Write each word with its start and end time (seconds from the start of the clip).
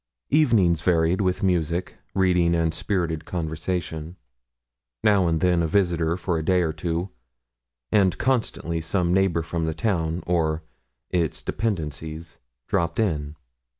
Evenings 0.31 0.81
varied 0.81 1.21
with 1.21 1.43
music, 1.43 1.99
reading, 2.15 2.55
and 2.55 2.73
spirited 2.73 3.23
conversation. 3.23 4.15
Now 5.03 5.27
and 5.27 5.41
then 5.41 5.61
a 5.61 5.67
visitor 5.67 6.17
for 6.17 6.39
a 6.39 6.43
day 6.43 6.63
or 6.63 6.73
two, 6.73 7.11
and 7.91 8.17
constantly 8.17 8.81
some 8.81 9.13
neighbour 9.13 9.43
from 9.43 9.67
the 9.67 9.75
town, 9.75 10.23
or 10.25 10.63
its 11.11 11.43
dependencies, 11.43 12.39
dropt 12.67 12.99
in. 12.99 13.35